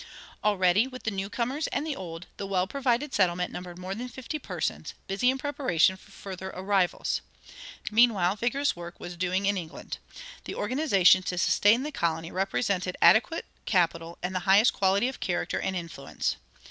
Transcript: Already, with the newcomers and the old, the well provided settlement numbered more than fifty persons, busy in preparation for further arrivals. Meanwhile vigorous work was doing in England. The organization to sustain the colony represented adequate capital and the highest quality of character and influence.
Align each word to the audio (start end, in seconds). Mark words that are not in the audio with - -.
Already, 0.43 0.87
with 0.87 1.03
the 1.03 1.11
newcomers 1.11 1.67
and 1.67 1.85
the 1.85 1.95
old, 1.95 2.25
the 2.37 2.47
well 2.47 2.65
provided 2.65 3.13
settlement 3.13 3.51
numbered 3.51 3.77
more 3.77 3.93
than 3.93 4.07
fifty 4.09 4.39
persons, 4.39 4.95
busy 5.05 5.29
in 5.29 5.37
preparation 5.37 5.95
for 5.95 6.09
further 6.09 6.49
arrivals. 6.55 7.21
Meanwhile 7.91 8.37
vigorous 8.37 8.75
work 8.75 8.99
was 8.99 9.15
doing 9.15 9.45
in 9.45 9.57
England. 9.57 9.99
The 10.45 10.55
organization 10.55 11.21
to 11.21 11.37
sustain 11.37 11.83
the 11.83 11.91
colony 11.91 12.31
represented 12.31 12.97
adequate 12.99 13.45
capital 13.67 14.17
and 14.23 14.33
the 14.33 14.39
highest 14.49 14.73
quality 14.73 15.07
of 15.07 15.19
character 15.19 15.61
and 15.61 15.75
influence. 15.75 16.35